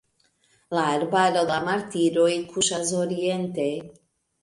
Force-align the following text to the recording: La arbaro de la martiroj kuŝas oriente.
La 0.77 0.85
arbaro 0.93 1.45
de 1.51 1.53
la 1.53 1.59
martiroj 1.69 2.33
kuŝas 2.57 2.97
oriente. 3.07 3.73